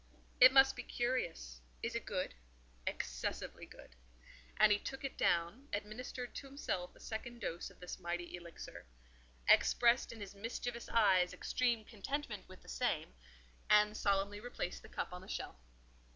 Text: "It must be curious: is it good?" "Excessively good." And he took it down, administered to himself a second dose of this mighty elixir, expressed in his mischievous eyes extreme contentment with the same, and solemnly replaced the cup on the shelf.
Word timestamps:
"It 0.39 0.51
must 0.51 0.75
be 0.75 0.81
curious: 0.81 1.61
is 1.83 1.93
it 1.93 2.07
good?" 2.07 2.33
"Excessively 2.87 3.67
good." 3.67 3.91
And 4.57 4.71
he 4.71 4.79
took 4.79 5.03
it 5.03 5.15
down, 5.15 5.67
administered 5.73 6.33
to 6.33 6.47
himself 6.47 6.95
a 6.95 6.99
second 6.99 7.39
dose 7.39 7.69
of 7.69 7.79
this 7.79 7.99
mighty 7.99 8.35
elixir, 8.35 8.87
expressed 9.47 10.11
in 10.11 10.19
his 10.19 10.33
mischievous 10.33 10.89
eyes 10.89 11.35
extreme 11.35 11.85
contentment 11.85 12.45
with 12.49 12.63
the 12.63 12.67
same, 12.67 13.13
and 13.69 13.95
solemnly 13.95 14.39
replaced 14.39 14.81
the 14.81 14.89
cup 14.89 15.13
on 15.13 15.21
the 15.21 15.27
shelf. 15.27 15.57